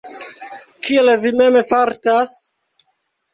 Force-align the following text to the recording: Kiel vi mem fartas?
Kiel 0.87 1.11
vi 1.25 1.33
mem 1.41 1.59
fartas? 1.73 2.33